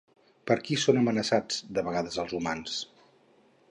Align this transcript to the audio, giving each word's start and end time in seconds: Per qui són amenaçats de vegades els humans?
Per 0.51 0.55
qui 0.67 0.77
són 0.85 1.01
amenaçats 1.03 1.61
de 1.79 1.87
vegades 1.91 2.19
els 2.25 2.37
humans? 2.43 2.85